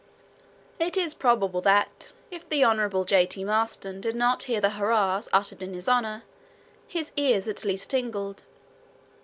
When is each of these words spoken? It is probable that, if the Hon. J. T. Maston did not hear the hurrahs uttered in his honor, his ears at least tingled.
It 0.79 0.97
is 0.97 1.13
probable 1.13 1.61
that, 1.61 2.13
if 2.31 2.49
the 2.49 2.63
Hon. 2.63 3.03
J. 3.05 3.27
T. 3.27 3.43
Maston 3.43 4.01
did 4.01 4.15
not 4.15 4.41
hear 4.41 4.59
the 4.59 4.71
hurrahs 4.71 5.29
uttered 5.31 5.61
in 5.61 5.75
his 5.75 5.87
honor, 5.87 6.23
his 6.87 7.11
ears 7.15 7.47
at 7.47 7.63
least 7.63 7.91
tingled. 7.91 8.41